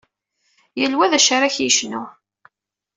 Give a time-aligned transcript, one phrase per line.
[0.79, 2.03] Yal wa d acu ar ak-d-yecnu!